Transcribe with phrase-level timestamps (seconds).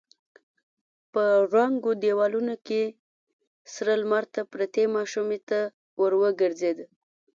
[1.13, 1.23] په
[1.53, 2.83] ړنګو دېوالونو کې
[3.73, 5.59] سره لمر ته پرتې ماشومې ته
[5.99, 6.79] ور وګرځېد.